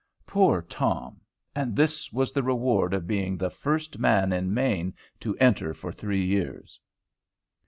Poor 0.25 0.63
Tom! 0.63 1.21
and 1.53 1.75
this 1.75 2.11
was 2.11 2.31
the 2.31 2.41
reward 2.41 2.91
of 2.91 3.05
being 3.05 3.37
the 3.37 3.51
first 3.51 3.99
man 3.99 4.33
in 4.33 4.51
Maine 4.51 4.95
to 5.19 5.37
enter 5.37 5.75
for 5.75 5.91
three 5.91 6.25
years! 6.25 6.79